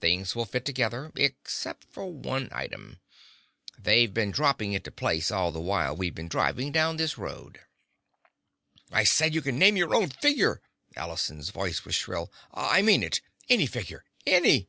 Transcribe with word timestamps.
Things 0.00 0.36
all 0.36 0.44
fit 0.44 0.64
together,—except 0.64 1.82
for 1.90 2.06
one 2.06 2.48
item. 2.52 3.00
They've 3.76 4.14
been 4.14 4.30
dropping 4.30 4.72
into 4.72 4.92
place 4.92 5.32
all 5.32 5.50
the 5.50 5.58
while 5.58 5.96
we've 5.96 6.14
been 6.14 6.28
driving 6.28 6.70
down 6.70 6.96
this 6.96 7.18
road." 7.18 7.58
"I 8.92 9.02
said 9.02 9.34
you 9.34 9.42
can 9.42 9.58
name 9.58 9.76
your 9.76 9.92
own 9.92 10.10
figure!" 10.10 10.62
Allison's 10.94 11.50
voice 11.50 11.84
was 11.84 11.96
shrill. 11.96 12.30
"I 12.52 12.82
mean 12.82 13.02
it! 13.02 13.20
Any 13.48 13.66
figure! 13.66 14.04
Any!" 14.24 14.68